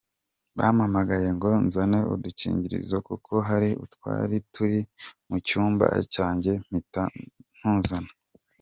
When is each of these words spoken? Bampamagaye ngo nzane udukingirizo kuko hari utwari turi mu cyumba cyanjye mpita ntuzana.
Bampamagaye 0.57 1.27
ngo 1.37 1.49
nzane 1.65 1.99
udukingirizo 2.13 2.97
kuko 3.07 3.33
hari 3.47 3.69
utwari 3.85 4.37
turi 4.53 4.79
mu 5.27 5.37
cyumba 5.47 5.85
cyanjye 6.13 6.51
mpita 6.67 7.03
ntuzana. 7.57 8.11